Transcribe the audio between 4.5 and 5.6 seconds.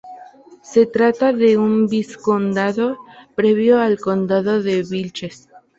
de Vilches.